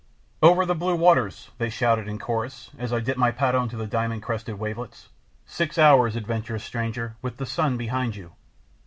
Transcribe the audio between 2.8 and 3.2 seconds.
I dipped